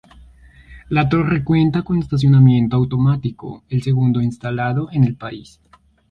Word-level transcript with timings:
La 0.89 1.07
torre 1.07 1.43
cuenta 1.43 1.83
con 1.83 1.99
estacionamiento 1.99 2.75
automático, 2.75 3.63
el 3.69 3.83
segundo 3.83 4.19
instalado 4.19 4.89
en 4.91 5.03
el 5.03 5.13
país. 5.15 5.59